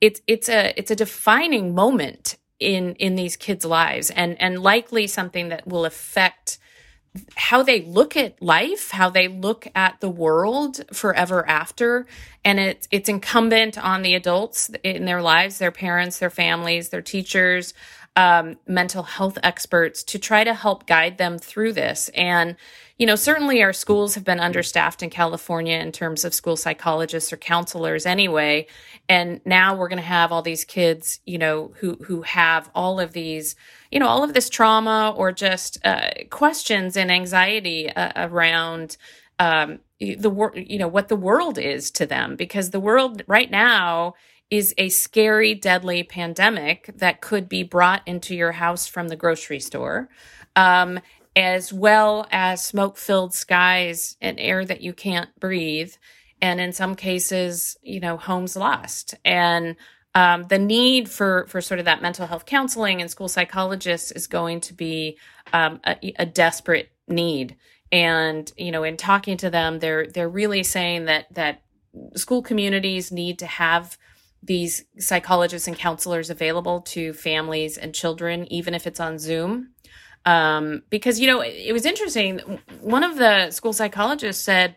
it's 0.00 0.22
it's 0.26 0.48
a 0.48 0.72
it's 0.78 0.92
a 0.92 0.96
defining 0.96 1.74
moment 1.74 2.36
in 2.60 2.94
in 2.94 3.16
these 3.16 3.36
kids' 3.36 3.64
lives, 3.64 4.10
and 4.10 4.40
and 4.40 4.62
likely 4.62 5.08
something 5.08 5.48
that 5.48 5.66
will 5.66 5.84
affect 5.84 6.58
how 7.34 7.62
they 7.62 7.82
look 7.82 8.16
at 8.16 8.40
life, 8.42 8.90
how 8.90 9.10
they 9.10 9.28
look 9.28 9.66
at 9.74 10.00
the 10.00 10.08
world 10.08 10.84
forever 10.92 11.46
after. 11.48 12.06
And 12.44 12.58
it's 12.58 12.88
it's 12.90 13.08
incumbent 13.08 13.76
on 13.78 14.02
the 14.02 14.14
adults 14.14 14.70
in 14.82 15.04
their 15.04 15.22
lives, 15.22 15.58
their 15.58 15.72
parents, 15.72 16.18
their 16.18 16.30
families, 16.30 16.90
their 16.90 17.02
teachers, 17.02 17.74
um, 18.16 18.56
mental 18.66 19.04
health 19.04 19.38
experts 19.42 20.02
to 20.04 20.18
try 20.18 20.44
to 20.44 20.54
help 20.54 20.86
guide 20.86 21.18
them 21.18 21.38
through 21.38 21.72
this. 21.72 22.10
And 22.14 22.56
you 22.98 23.06
know, 23.06 23.14
certainly 23.14 23.62
our 23.62 23.72
schools 23.72 24.16
have 24.16 24.24
been 24.24 24.40
understaffed 24.40 25.04
in 25.04 25.10
California 25.10 25.78
in 25.78 25.92
terms 25.92 26.24
of 26.24 26.34
school 26.34 26.56
psychologists 26.56 27.32
or 27.32 27.36
counselors 27.36 28.04
anyway. 28.04 28.66
And 29.08 29.40
now 29.44 29.76
we're 29.76 29.88
going 29.88 30.02
to 30.02 30.02
have 30.02 30.32
all 30.32 30.42
these 30.42 30.64
kids, 30.64 31.20
you 31.24 31.38
know, 31.38 31.72
who, 31.76 31.94
who 32.04 32.22
have 32.22 32.68
all 32.74 32.98
of 32.98 33.12
these, 33.12 33.54
you 33.92 34.00
know, 34.00 34.08
all 34.08 34.24
of 34.24 34.34
this 34.34 34.50
trauma 34.50 35.14
or 35.16 35.30
just 35.30 35.78
uh, 35.86 36.10
questions 36.28 36.96
and 36.96 37.12
anxiety 37.12 37.88
uh, 37.88 38.28
around 38.28 38.96
um, 39.38 39.78
the 40.00 40.30
world, 40.30 40.56
you 40.56 40.78
know, 40.78 40.88
what 40.88 41.06
the 41.06 41.16
world 41.16 41.56
is 41.56 41.92
to 41.92 42.04
them 42.04 42.34
because 42.34 42.70
the 42.70 42.80
world 42.80 43.22
right 43.28 43.50
now 43.50 44.14
is 44.50 44.74
a 44.78 44.88
scary, 44.88 45.54
deadly 45.54 46.02
pandemic 46.02 46.90
that 46.96 47.20
could 47.20 47.48
be 47.48 47.62
brought 47.62 48.02
into 48.06 48.34
your 48.34 48.52
house 48.52 48.86
from 48.86 49.08
the 49.08 49.16
grocery 49.16 49.60
store. 49.60 50.08
Um, 50.56 51.00
as 51.38 51.72
well 51.72 52.26
as 52.32 52.64
smoke 52.64 52.96
filled 52.96 53.32
skies 53.32 54.16
and 54.20 54.40
air 54.40 54.64
that 54.64 54.80
you 54.80 54.92
can't 54.92 55.30
breathe. 55.38 55.92
And 56.42 56.60
in 56.60 56.72
some 56.72 56.96
cases, 56.96 57.76
you 57.80 58.00
know, 58.00 58.16
homes 58.16 58.56
lost. 58.56 59.14
And 59.24 59.76
um, 60.16 60.46
the 60.48 60.58
need 60.58 61.08
for, 61.08 61.46
for 61.46 61.60
sort 61.60 61.78
of 61.78 61.84
that 61.84 62.02
mental 62.02 62.26
health 62.26 62.44
counseling 62.44 63.00
and 63.00 63.08
school 63.08 63.28
psychologists 63.28 64.10
is 64.10 64.26
going 64.26 64.60
to 64.62 64.74
be 64.74 65.16
um, 65.52 65.80
a, 65.86 65.96
a 66.18 66.26
desperate 66.26 66.90
need. 67.06 67.56
And, 67.92 68.50
you 68.56 68.72
know, 68.72 68.82
in 68.82 68.96
talking 68.96 69.36
to 69.36 69.48
them, 69.48 69.78
they're, 69.78 70.08
they're 70.08 70.28
really 70.28 70.64
saying 70.64 71.04
that, 71.04 71.32
that 71.34 71.62
school 72.16 72.42
communities 72.42 73.12
need 73.12 73.38
to 73.38 73.46
have 73.46 73.96
these 74.42 74.84
psychologists 74.98 75.68
and 75.68 75.76
counselors 75.76 76.30
available 76.30 76.80
to 76.80 77.12
families 77.12 77.76
and 77.76 77.94
children, 77.94 78.50
even 78.52 78.74
if 78.74 78.86
it's 78.86 79.00
on 79.00 79.18
Zoom 79.18 79.70
um, 80.24 80.82
because 80.90 81.18
you 81.18 81.26
know 81.26 81.40
it, 81.40 81.54
it 81.56 81.72
was 81.72 81.86
interesting. 81.86 82.60
One 82.80 83.04
of 83.04 83.16
the 83.16 83.50
school 83.50 83.72
psychologists 83.72 84.44
said, 84.44 84.76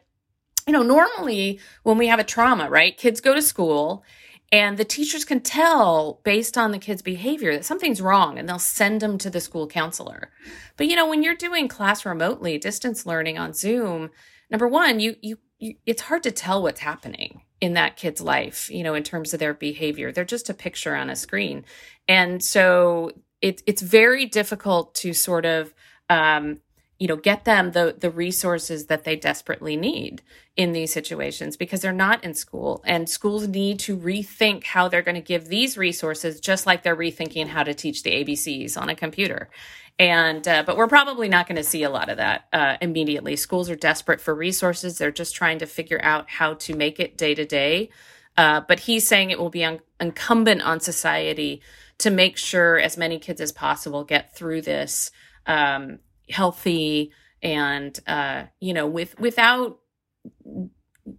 you 0.65 0.73
know, 0.73 0.83
normally 0.83 1.59
when 1.83 1.97
we 1.97 2.07
have 2.07 2.19
a 2.19 2.23
trauma, 2.23 2.69
right, 2.69 2.95
kids 2.95 3.19
go 3.21 3.35
to 3.35 3.41
school 3.41 4.03
and 4.51 4.77
the 4.77 4.85
teachers 4.85 5.25
can 5.25 5.41
tell 5.41 6.21
based 6.23 6.57
on 6.57 6.71
the 6.71 6.79
kid's 6.79 7.01
behavior 7.01 7.53
that 7.53 7.65
something's 7.65 8.01
wrong 8.01 8.37
and 8.37 8.47
they'll 8.47 8.59
send 8.59 9.01
them 9.01 9.17
to 9.17 9.29
the 9.29 9.41
school 9.41 9.67
counselor. 9.67 10.29
But 10.77 10.87
you 10.87 10.95
know, 10.95 11.09
when 11.09 11.23
you're 11.23 11.35
doing 11.35 11.67
class 11.67 12.05
remotely, 12.05 12.57
distance 12.57 13.05
learning 13.05 13.37
on 13.37 13.53
Zoom, 13.53 14.09
number 14.49 14.67
one, 14.67 14.99
you, 14.99 15.15
you, 15.21 15.37
you 15.59 15.75
it's 15.85 16.03
hard 16.03 16.23
to 16.23 16.31
tell 16.31 16.61
what's 16.61 16.79
happening 16.79 17.41
in 17.61 17.73
that 17.75 17.95
kid's 17.95 18.19
life, 18.19 18.69
you 18.69 18.83
know, 18.83 18.95
in 18.95 19.03
terms 19.03 19.33
of 19.33 19.39
their 19.39 19.53
behavior. 19.53 20.11
They're 20.11 20.25
just 20.25 20.49
a 20.49 20.53
picture 20.53 20.95
on 20.95 21.09
a 21.09 21.15
screen. 21.15 21.63
And 22.07 22.43
so 22.43 23.11
it, 23.41 23.61
it's 23.67 23.83
very 23.83 24.25
difficult 24.25 24.95
to 24.95 25.13
sort 25.13 25.45
of 25.45 25.73
um, 26.09 26.59
you 27.01 27.07
know 27.07 27.15
get 27.15 27.45
them 27.45 27.71
the 27.71 27.95
the 27.97 28.11
resources 28.11 28.85
that 28.85 29.05
they 29.05 29.15
desperately 29.15 29.75
need 29.75 30.21
in 30.55 30.71
these 30.71 30.93
situations 30.93 31.57
because 31.57 31.81
they're 31.81 31.91
not 31.91 32.23
in 32.23 32.35
school. 32.35 32.83
And 32.85 33.09
schools 33.09 33.47
need 33.47 33.79
to 33.79 33.97
rethink 33.97 34.65
how 34.65 34.87
they're 34.87 35.01
going 35.01 35.15
to 35.15 35.21
give 35.21 35.47
these 35.47 35.79
resources 35.79 36.39
just 36.39 36.67
like 36.67 36.83
they're 36.83 36.95
rethinking 36.95 37.47
how 37.47 37.63
to 37.63 37.73
teach 37.73 38.03
the 38.03 38.11
abcs 38.11 38.79
on 38.79 38.87
a 38.87 38.95
computer. 38.95 39.49
And 39.97 40.47
uh, 40.47 40.61
but 40.63 40.77
we're 40.77 40.87
probably 40.87 41.27
not 41.27 41.47
going 41.47 41.55
to 41.55 41.63
see 41.63 41.81
a 41.81 41.89
lot 41.89 42.09
of 42.09 42.17
that 42.17 42.45
uh, 42.53 42.77
immediately. 42.81 43.35
Schools 43.35 43.67
are 43.71 43.75
desperate 43.75 44.21
for 44.21 44.35
resources. 44.35 44.99
They're 44.99 45.09
just 45.09 45.33
trying 45.33 45.57
to 45.57 45.65
figure 45.65 45.99
out 46.03 46.29
how 46.29 46.53
to 46.53 46.75
make 46.75 46.99
it 46.99 47.17
day 47.17 47.33
to 47.33 47.45
day. 47.45 47.89
Uh, 48.37 48.61
but 48.61 48.81
he's 48.81 49.07
saying 49.07 49.31
it 49.31 49.39
will 49.39 49.49
be 49.49 49.63
un- 49.63 49.79
incumbent 49.99 50.61
on 50.61 50.79
society 50.79 51.63
to 51.97 52.11
make 52.11 52.37
sure 52.37 52.77
as 52.77 52.95
many 52.95 53.17
kids 53.17 53.41
as 53.41 53.51
possible 53.51 54.03
get 54.03 54.35
through 54.35 54.61
this 54.61 55.09
um, 55.47 55.97
healthy 56.31 57.11
and 57.43 57.99
uh, 58.07 58.43
you 58.59 58.73
know 58.73 58.87
with 58.87 59.19
without 59.19 59.79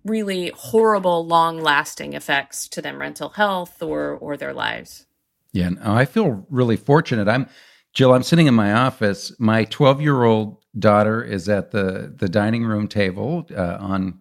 really 0.04 0.52
horrible 0.54 1.26
long 1.26 1.60
lasting 1.60 2.12
effects 2.12 2.68
to 2.68 2.82
their 2.82 2.96
mental 2.96 3.30
health 3.30 3.82
or 3.82 4.10
or 4.12 4.36
their 4.36 4.54
lives. 4.54 5.06
Yeah 5.52 5.70
i 5.82 6.04
feel 6.04 6.46
really 6.50 6.76
fortunate. 6.76 7.28
I'm 7.28 7.48
jill 7.92 8.12
i'm 8.14 8.22
sitting 8.22 8.46
in 8.46 8.54
my 8.54 8.72
office. 8.72 9.32
My 9.38 9.64
12 9.64 10.00
year 10.00 10.24
old 10.24 10.58
daughter 10.78 11.22
is 11.22 11.48
at 11.48 11.70
the 11.70 12.12
the 12.16 12.28
dining 12.28 12.64
room 12.64 12.88
table 12.88 13.46
uh, 13.56 13.76
on 13.78 14.20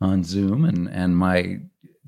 on 0.00 0.24
zoom 0.24 0.64
and 0.64 0.88
and 0.88 1.16
my 1.16 1.60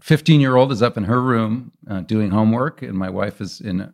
15 0.03 0.41
year 0.41 0.57
old 0.57 0.73
is 0.73 0.83
up 0.83 0.97
in 0.97 1.05
her 1.05 1.23
room 1.23 1.73
uh, 1.89 2.01
doing 2.01 2.31
homework, 2.31 2.83
and 2.83 2.95
my 2.95 3.09
wife 3.09 3.41
is 3.41 3.61
in 3.61 3.93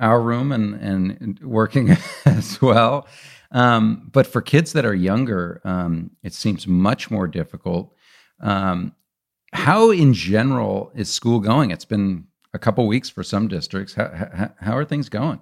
our 0.00 0.20
room 0.20 0.52
and, 0.52 0.74
and 0.74 1.38
working 1.40 1.96
as 2.24 2.60
well. 2.60 3.06
Um, 3.50 4.08
but 4.12 4.26
for 4.26 4.42
kids 4.42 4.72
that 4.72 4.84
are 4.84 4.94
younger, 4.94 5.60
um, 5.64 6.10
it 6.22 6.34
seems 6.34 6.66
much 6.66 7.10
more 7.10 7.28
difficult. 7.28 7.94
Um, 8.40 8.94
how, 9.52 9.90
in 9.90 10.12
general, 10.12 10.90
is 10.94 11.08
school 11.08 11.38
going? 11.38 11.70
It's 11.70 11.84
been 11.84 12.26
a 12.52 12.58
couple 12.58 12.86
weeks 12.86 13.08
for 13.08 13.22
some 13.22 13.46
districts. 13.46 13.94
How, 13.94 14.08
how, 14.08 14.52
how 14.60 14.76
are 14.76 14.84
things 14.84 15.08
going? 15.08 15.40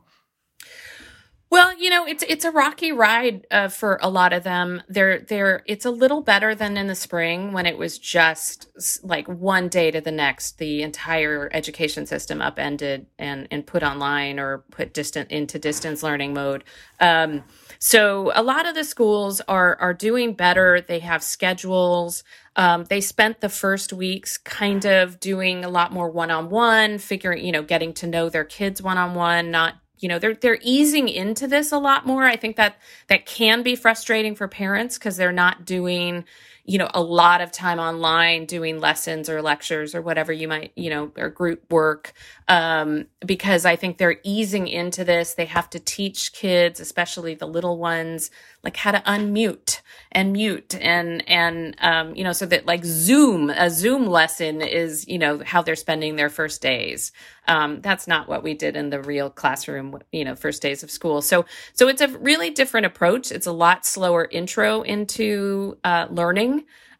Well, 1.52 1.78
you 1.78 1.90
know, 1.90 2.06
it's 2.06 2.24
it's 2.26 2.46
a 2.46 2.50
rocky 2.50 2.92
ride 2.92 3.46
uh, 3.50 3.68
for 3.68 3.98
a 4.00 4.08
lot 4.08 4.32
of 4.32 4.42
them. 4.42 4.82
They're 4.88 5.18
they're 5.18 5.62
it's 5.66 5.84
a 5.84 5.90
little 5.90 6.22
better 6.22 6.54
than 6.54 6.78
in 6.78 6.86
the 6.86 6.94
spring 6.94 7.52
when 7.52 7.66
it 7.66 7.76
was 7.76 7.98
just 7.98 8.68
like 9.02 9.28
one 9.28 9.68
day 9.68 9.90
to 9.90 10.00
the 10.00 10.10
next, 10.10 10.56
the 10.56 10.80
entire 10.80 11.50
education 11.52 12.06
system 12.06 12.40
upended 12.40 13.04
and 13.18 13.48
and 13.50 13.66
put 13.66 13.82
online 13.82 14.40
or 14.40 14.64
put 14.70 14.94
distant 14.94 15.30
into 15.30 15.58
distance 15.58 16.02
learning 16.02 16.32
mode. 16.32 16.64
Um, 17.00 17.44
so 17.78 18.32
a 18.34 18.42
lot 18.42 18.66
of 18.66 18.74
the 18.74 18.84
schools 18.84 19.42
are 19.42 19.76
are 19.78 19.92
doing 19.92 20.32
better. 20.32 20.80
They 20.80 21.00
have 21.00 21.22
schedules. 21.22 22.24
Um, 22.56 22.84
they 22.84 23.02
spent 23.02 23.42
the 23.42 23.50
first 23.50 23.92
weeks 23.92 24.38
kind 24.38 24.86
of 24.86 25.20
doing 25.20 25.66
a 25.66 25.68
lot 25.68 25.92
more 25.92 26.10
one 26.10 26.30
on 26.30 26.48
one, 26.48 26.96
figuring, 26.96 27.44
you 27.44 27.52
know, 27.52 27.62
getting 27.62 27.92
to 27.94 28.06
know 28.06 28.30
their 28.30 28.44
kids 28.44 28.80
one 28.80 28.96
on 28.96 29.14
one, 29.14 29.50
not 29.50 29.81
you 30.02 30.08
know 30.08 30.18
they're 30.18 30.34
they're 30.34 30.58
easing 30.60 31.08
into 31.08 31.46
this 31.46 31.72
a 31.72 31.78
lot 31.78 32.06
more. 32.06 32.24
I 32.24 32.36
think 32.36 32.56
that 32.56 32.76
that 33.08 33.24
can 33.26 33.62
be 33.62 33.76
frustrating 33.76 34.34
for 34.34 34.48
parents 34.48 34.98
because 34.98 35.16
they're 35.16 35.32
not 35.32 35.64
doing 35.64 36.24
you 36.64 36.78
know 36.78 36.88
a 36.94 37.02
lot 37.02 37.40
of 37.40 37.50
time 37.50 37.78
online 37.78 38.46
doing 38.46 38.80
lessons 38.80 39.28
or 39.28 39.42
lectures 39.42 39.94
or 39.94 40.02
whatever 40.02 40.32
you 40.32 40.46
might 40.46 40.72
you 40.76 40.90
know 40.90 41.10
or 41.16 41.28
group 41.28 41.70
work 41.70 42.12
um, 42.48 43.06
because 43.26 43.64
i 43.64 43.76
think 43.76 43.98
they're 43.98 44.20
easing 44.24 44.68
into 44.68 45.04
this. 45.04 45.34
They 45.34 45.46
have 45.46 45.70
to 45.70 45.80
teach 45.80 46.32
kids 46.32 46.80
especially 46.80 47.34
the 47.34 47.46
little 47.46 47.78
ones 47.78 48.30
like 48.64 48.76
how 48.76 48.92
to 48.92 49.00
unmute 49.00 49.80
and 50.12 50.32
mute 50.32 50.74
and 50.80 51.28
and 51.28 51.76
um, 51.80 52.14
you 52.14 52.22
know 52.24 52.32
so 52.32 52.46
that 52.46 52.66
like 52.66 52.84
zoom 52.84 53.50
a 53.50 53.70
zoom 53.70 54.06
lesson 54.06 54.62
is 54.62 55.06
you 55.08 55.18
know 55.18 55.42
how 55.44 55.62
they're 55.62 55.76
spending 55.76 56.16
their 56.16 56.30
first 56.30 56.62
days. 56.62 57.12
Um, 57.48 57.80
that's 57.80 58.06
not 58.06 58.28
what 58.28 58.44
we 58.44 58.54
did 58.54 58.76
in 58.76 58.90
the 58.90 59.02
real 59.02 59.30
classroom 59.30 59.98
you 60.12 60.24
know 60.24 60.36
first 60.36 60.62
days 60.62 60.82
of 60.82 60.90
school. 60.90 61.22
So 61.22 61.44
so 61.72 61.88
it's 61.88 62.00
a 62.00 62.08
really 62.08 62.50
different 62.50 62.86
approach. 62.86 63.32
It's 63.32 63.46
a 63.46 63.52
lot 63.52 63.84
slower 63.86 64.28
intro 64.30 64.82
into 64.82 65.78
uh, 65.84 66.06
learning 66.10 66.51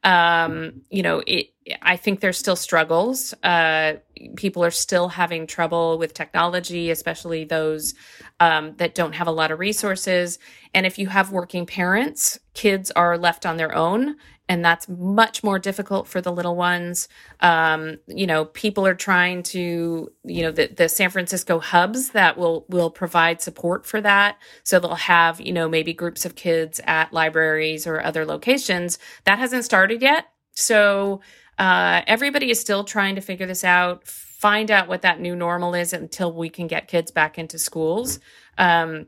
um, 0.05 0.83
you 0.91 1.03
know 1.03 1.23
it 1.27 1.53
I 1.81 1.97
think 1.97 2.21
there's 2.21 2.39
still 2.39 2.57
struggles. 2.57 3.35
Uh, 3.43 3.95
people 4.37 4.65
are 4.65 4.71
still 4.71 5.09
having 5.09 5.47
trouble 5.47 5.99
with 5.99 6.15
technology, 6.15 6.91
especially 6.91 7.45
those 7.45 7.95
um, 8.41 8.75
that 8.77 8.95
don't 8.95 9.15
have 9.15 9.29
a 9.29 9.33
lot 9.33 9.51
of 9.51 9.59
resources. 9.59 10.39
And 10.75 10.87
if 10.87 10.99
you 10.99 11.07
have 11.09 11.31
working 11.31 11.67
parents, 11.67 12.39
kids 12.55 12.91
are 12.93 13.17
left 13.17 13.47
on 13.47 13.57
their 13.57 13.75
own, 13.75 14.17
and 14.53 14.63
that's 14.63 14.87
much 14.87 15.43
more 15.43 15.59
difficult 15.59 16.07
for 16.07 16.21
the 16.21 16.31
little 16.31 16.55
ones. 16.55 17.09
Um, 17.41 17.97
you 18.07 18.27
know, 18.27 18.45
people 18.45 18.87
are 18.87 18.95
trying 18.95 19.43
to, 19.45 20.13
you 20.25 20.43
know, 20.43 20.53
the, 20.53 20.67
the 20.67 20.91
San 20.91 21.09
Francisco 21.09 21.59
hubs 21.59 22.11
that 22.11 22.37
will 22.37 22.67
will 22.69 22.91
provide 22.91 23.41
support 23.41 23.87
for 23.87 24.03
that. 24.03 24.37
So 24.63 24.79
they'll 24.79 24.95
have, 24.95 25.41
you 25.41 25.55
know, 25.55 25.71
maybe 25.71 25.95
groups 25.95 26.27
of 26.27 26.35
kids 26.35 26.83
at 26.87 27.15
libraries 27.15 27.87
or 27.87 28.03
other 28.03 28.27
locations. 28.27 28.99
That 29.25 29.39
hasn't 29.39 29.65
started 29.65 30.03
yet. 30.03 30.27
So 30.51 31.23
uh, 31.59 32.03
everybody 32.07 32.51
is 32.51 32.61
still 32.61 32.85
trying 32.85 33.15
to 33.15 33.23
figure 33.23 33.47
this 33.47 33.65
out, 33.65 34.07
find 34.07 34.71
out 34.71 34.87
what 34.87 35.01
that 35.01 35.19
new 35.19 35.35
normal 35.35 35.73
is 35.75 35.95
until 35.95 36.31
we 36.31 36.51
can 36.51 36.67
get 36.67 36.89
kids 36.89 37.11
back 37.11 37.39
into 37.39 37.59
schools. 37.59 38.21
Um, 38.59 39.07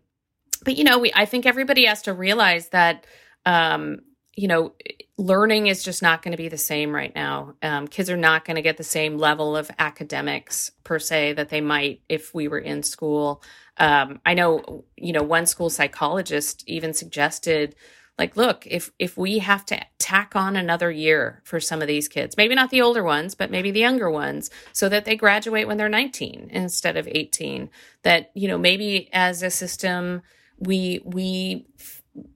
but 0.64 0.78
you 0.78 0.84
know, 0.84 1.00
we 1.00 1.12
I 1.14 1.26
think 1.26 1.44
everybody 1.44 1.84
has 1.84 2.00
to 2.02 2.14
realize 2.14 2.70
that 2.70 3.04
um, 3.44 4.00
you 4.36 4.48
know, 4.48 4.72
learning 5.16 5.68
is 5.68 5.82
just 5.82 6.02
not 6.02 6.22
going 6.22 6.32
to 6.32 6.42
be 6.42 6.48
the 6.48 6.58
same 6.58 6.94
right 6.94 7.14
now. 7.14 7.54
Um, 7.62 7.86
kids 7.86 8.10
are 8.10 8.16
not 8.16 8.44
going 8.44 8.56
to 8.56 8.62
get 8.62 8.76
the 8.76 8.84
same 8.84 9.16
level 9.16 9.56
of 9.56 9.70
academics 9.78 10.72
per 10.82 10.98
se 10.98 11.34
that 11.34 11.50
they 11.50 11.60
might 11.60 12.00
if 12.08 12.34
we 12.34 12.48
were 12.48 12.58
in 12.58 12.82
school. 12.82 13.42
Um, 13.76 14.20
I 14.26 14.34
know, 14.34 14.84
you 14.96 15.12
know, 15.12 15.22
one 15.22 15.46
school 15.46 15.70
psychologist 15.70 16.64
even 16.66 16.94
suggested, 16.94 17.76
like, 18.18 18.36
look, 18.36 18.66
if 18.66 18.92
if 18.98 19.16
we 19.16 19.38
have 19.40 19.64
to 19.66 19.80
tack 19.98 20.36
on 20.36 20.54
another 20.56 20.90
year 20.90 21.42
for 21.44 21.58
some 21.58 21.82
of 21.82 21.88
these 21.88 22.06
kids, 22.06 22.36
maybe 22.36 22.54
not 22.54 22.70
the 22.70 22.82
older 22.82 23.02
ones, 23.02 23.34
but 23.34 23.50
maybe 23.50 23.72
the 23.72 23.80
younger 23.80 24.10
ones, 24.10 24.50
so 24.72 24.88
that 24.88 25.04
they 25.04 25.16
graduate 25.16 25.66
when 25.66 25.76
they're 25.78 25.88
19 25.88 26.50
instead 26.52 26.96
of 26.96 27.08
18, 27.08 27.70
that 28.02 28.30
you 28.34 28.46
know, 28.46 28.58
maybe 28.58 29.08
as 29.12 29.42
a 29.42 29.50
system, 29.50 30.22
we 30.58 31.00
we 31.04 31.66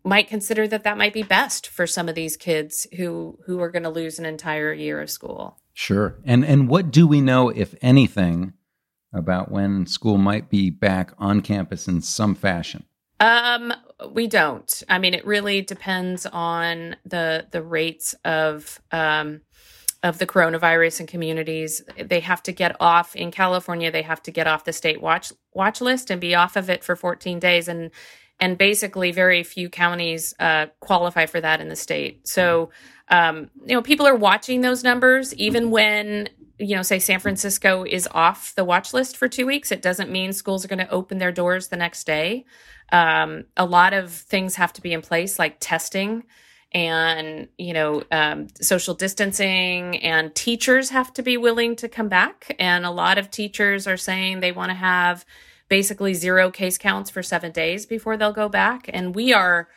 might 0.05 0.29
consider 0.29 0.67
that 0.69 0.85
that 0.85 0.99
might 0.99 1.13
be 1.13 1.23
best 1.23 1.67
for 1.67 1.87
some 1.87 2.09
of 2.09 2.15
these 2.15 2.37
kids 2.37 2.87
who 2.97 3.39
who 3.47 3.61
are 3.61 3.71
going 3.71 3.83
to 3.83 3.89
lose 3.89 4.19
an 4.19 4.27
entire 4.27 4.73
year 4.73 5.01
of 5.01 5.11
school. 5.11 5.59
Sure. 5.73 6.19
And 6.25 6.45
and 6.45 6.69
what 6.69 6.91
do 6.91 7.07
we 7.07 7.21
know 7.21 7.49
if 7.51 7.75
anything 7.81 8.55
about 9.13 9.51
when 9.51 9.87
school 9.87 10.19
might 10.19 10.51
be 10.51 10.71
back 10.71 11.13
on 11.19 11.41
campus 11.41 11.87
in 11.87 12.01
some 12.01 12.35
fashion? 12.35 12.85
Um 13.21 13.73
we 14.13 14.27
don't. 14.27 14.83
I 14.89 14.99
mean 14.99 15.15
it 15.15 15.27
really 15.27 15.63
depends 15.63 16.27
on 16.27 16.97
the 17.05 17.47
the 17.51 17.63
rates 17.63 18.15
of 18.25 18.81
um 18.91 19.43
of 20.03 20.19
the 20.19 20.27
coronavirus 20.27 21.01
in 21.01 21.07
communities. 21.07 21.83
They 21.97 22.21
have 22.21 22.43
to 22.45 22.53
get 22.53 22.77
off 22.81 23.17
in 23.17 23.31
California. 23.31 23.91
They 23.91 24.03
have 24.03 24.23
to 24.25 24.31
get 24.31 24.47
off 24.47 24.65
the 24.65 24.73
state 24.73 25.01
watch 25.01 25.33
watch 25.53 25.81
list 25.81 26.11
and 26.11 26.21
be 26.21 26.35
off 26.35 26.57
of 26.57 26.71
it 26.71 26.85
for 26.85 26.97
14 26.97 27.39
days. 27.39 27.69
And 27.69 27.91
and 28.41 28.57
basically 28.57 29.11
very 29.13 29.43
few 29.43 29.69
counties 29.69 30.35
uh, 30.39 30.67
qualify 30.81 31.27
for 31.27 31.41
that 31.41 31.61
in 31.61 31.69
the 31.69 31.77
state. 31.77 32.27
So, 32.29 32.71
um, 33.09 33.51
you 33.65 33.75
know, 33.75 33.83
people 33.83 34.07
are 34.07 34.15
watching 34.15 34.61
those 34.61 34.85
numbers 34.85 35.35
even 35.35 35.71
when 35.71 36.29
you 36.61 36.75
know, 36.75 36.83
say 36.83 36.99
San 36.99 37.21
Francisco 37.21 37.85
is 37.85 38.09
off 38.11 38.53
the 38.57 38.65
watch 38.65 38.93
list 38.93 39.17
for 39.17 39.29
two 39.29 39.47
weeks. 39.47 39.71
It 39.71 39.81
doesn't 39.81 40.11
mean 40.11 40.33
schools 40.33 40.65
are 40.65 40.69
going 40.69 40.85
to 40.85 40.91
open 40.91 41.19
their 41.19 41.31
doors 41.31 41.69
the 41.69 41.77
next 41.77 42.05
day. 42.05 42.47
Um, 42.91 43.45
a 43.57 43.65
lot 43.65 43.93
of 43.93 44.11
things 44.11 44.57
have 44.57 44.73
to 44.73 44.83
be 44.83 44.93
in 44.93 45.01
place, 45.01 45.39
like 45.39 45.59
testing 45.61 46.25
and 46.73 47.49
you 47.57 47.73
know 47.73 48.03
um, 48.11 48.47
social 48.61 48.95
distancing 48.95 49.97
and 49.99 50.35
teachers 50.35 50.91
have 50.91 51.13
to 51.15 51.23
be 51.23 51.37
willing 51.37 51.75
to 51.77 51.89
come 51.89 52.09
back 52.09 52.55
and 52.59 52.85
a 52.85 52.91
lot 52.91 53.17
of 53.17 53.31
teachers 53.31 53.87
are 53.87 53.97
saying 53.97 54.41
they 54.41 54.53
want 54.53 54.69
to 54.69 54.75
have 54.75 55.25
basically 55.69 56.15
zero 56.15 56.51
case 56.51 56.79
counts 56.79 57.11
for 57.11 57.23
seven 57.23 57.53
days 57.53 57.87
before 57.87 58.17
they'll 58.17 58.33
go 58.33 58.49
back. 58.49 58.89
And 58.93 59.15
we 59.15 59.33
are 59.33 59.69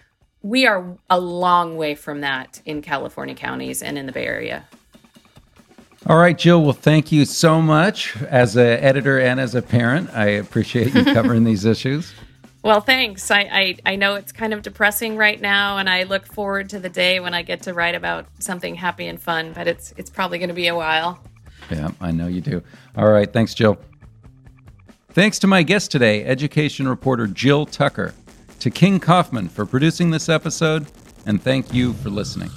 we 0.41 0.65
are 0.65 0.97
a 1.09 1.19
long 1.19 1.77
way 1.77 1.93
from 1.95 2.21
that 2.21 2.61
in 2.65 2.81
California 2.81 3.35
counties 3.35 3.83
and 3.83 3.97
in 3.97 4.05
the 4.07 4.11
Bay 4.11 4.25
Area. 4.25 4.65
All 6.07 6.17
right, 6.17 6.35
Jill. 6.35 6.63
Well, 6.63 6.73
thank 6.73 7.11
you 7.11 7.25
so 7.25 7.61
much 7.61 8.17
as 8.23 8.55
an 8.55 8.65
editor 8.83 9.19
and 9.19 9.39
as 9.39 9.53
a 9.53 9.61
parent. 9.61 10.09
I 10.15 10.25
appreciate 10.25 10.95
you 10.95 11.03
covering 11.13 11.43
these 11.43 11.63
issues. 11.63 12.11
Well, 12.63 12.81
thanks. 12.81 13.29
I, 13.29 13.41
I, 13.41 13.77
I 13.85 13.95
know 13.95 14.15
it's 14.15 14.31
kind 14.31 14.53
of 14.53 14.63
depressing 14.63 15.15
right 15.15 15.39
now, 15.39 15.77
and 15.77 15.87
I 15.87 16.03
look 16.03 16.25
forward 16.25 16.69
to 16.69 16.79
the 16.79 16.89
day 16.89 17.19
when 17.19 17.35
I 17.35 17.43
get 17.43 17.63
to 17.63 17.73
write 17.73 17.95
about 17.95 18.25
something 18.39 18.75
happy 18.75 19.07
and 19.07 19.21
fun. 19.21 19.53
But 19.53 19.67
it's 19.67 19.93
it's 19.97 20.09
probably 20.09 20.39
going 20.39 20.49
to 20.49 20.55
be 20.55 20.67
a 20.67 20.75
while. 20.75 21.23
Yeah, 21.69 21.91
I 21.99 22.11
know 22.11 22.27
you 22.27 22.41
do. 22.41 22.63
All 22.95 23.09
right, 23.09 23.31
thanks, 23.31 23.53
Jill. 23.53 23.77
Thanks 25.13 25.39
to 25.39 25.47
my 25.47 25.61
guest 25.61 25.91
today, 25.91 26.23
education 26.23 26.87
reporter 26.87 27.27
Jill 27.27 27.65
Tucker, 27.65 28.13
to 28.59 28.69
King 28.69 28.97
Kaufman 28.97 29.49
for 29.49 29.65
producing 29.65 30.09
this 30.09 30.29
episode, 30.29 30.87
and 31.25 31.43
thank 31.43 31.73
you 31.73 31.91
for 31.95 32.09
listening. 32.09 32.49